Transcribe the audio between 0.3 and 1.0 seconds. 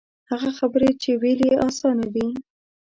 هغه خبرې